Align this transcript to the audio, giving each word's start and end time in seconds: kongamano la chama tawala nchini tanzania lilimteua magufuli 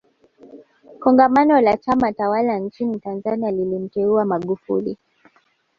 kongamano 1.01 1.59
la 1.61 1.77
chama 1.77 2.11
tawala 2.13 2.57
nchini 2.59 2.99
tanzania 2.99 3.51
lilimteua 3.51 4.25
magufuli 4.25 4.97